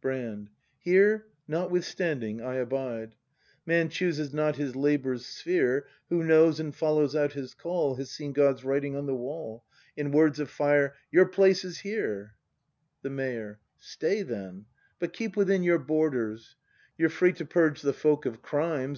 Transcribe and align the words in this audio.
Brand. 0.00 0.48
Here, 0.78 1.26
notwithstanding, 1.46 2.40
I 2.40 2.54
abide. 2.54 3.16
Man 3.66 3.90
chooses 3.90 4.32
not 4.32 4.56
his 4.56 4.74
labour's 4.74 5.26
sphere. 5.26 5.86
Who 6.08 6.24
knows 6.24 6.58
and 6.58 6.74
follows 6.74 7.14
out 7.14 7.34
his 7.34 7.52
call. 7.52 7.96
Has 7.96 8.10
seen 8.10 8.32
God's 8.32 8.64
writing 8.64 8.96
on 8.96 9.04
the 9.04 9.14
wall, 9.14 9.62
In 9.94 10.10
words 10.10 10.40
of 10.40 10.48
fire, 10.48 10.94
"Your 11.12 11.26
place 11.26 11.66
is 11.66 11.80
here!" 11.80 12.34
ACT 12.34 13.04
III] 13.04 13.10
BRAND 13.10 13.16
133 13.16 13.36
The 13.36 13.44
Mayor. 13.44 13.60
Stay, 13.78 14.22
then, 14.22 14.64
but 14.98 15.12
keep 15.12 15.36
within 15.36 15.62
your 15.62 15.78
borders; 15.80 16.56
You're 16.96 17.10
free 17.10 17.34
to 17.34 17.44
purge 17.44 17.82
the 17.82 17.92
folk 17.92 18.24
of 18.24 18.40
crimes. 18.40 18.92